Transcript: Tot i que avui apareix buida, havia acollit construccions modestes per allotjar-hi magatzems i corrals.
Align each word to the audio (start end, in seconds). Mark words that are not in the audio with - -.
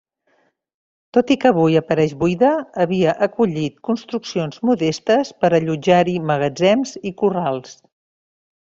Tot 1.17 1.33
i 1.35 1.35
que 1.43 1.51
avui 1.55 1.77
apareix 1.81 2.15
buida, 2.23 2.49
havia 2.85 3.13
acollit 3.27 3.77
construccions 3.91 4.61
modestes 4.71 5.35
per 5.45 5.55
allotjar-hi 5.61 6.19
magatzems 6.33 6.99
i 7.13 7.17
corrals. 7.25 7.81